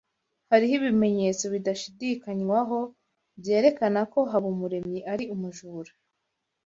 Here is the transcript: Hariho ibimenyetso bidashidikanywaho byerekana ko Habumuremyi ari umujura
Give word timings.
Hariho 0.51 0.73
ibimenyetso 0.79 1.45
bidashidikanywaho 1.53 2.79
byerekana 3.39 4.01
ko 4.11 4.19
Habumuremyi 4.31 4.99
ari 5.13 5.25
umujura 5.33 5.91